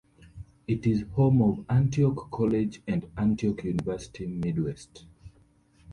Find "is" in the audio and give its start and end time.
0.87-1.05